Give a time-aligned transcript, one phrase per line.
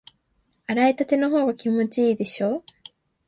[0.65, 2.63] 洗いたてのほうが気持ちいいでしょ？